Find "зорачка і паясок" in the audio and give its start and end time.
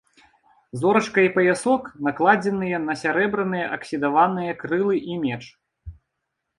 0.79-1.83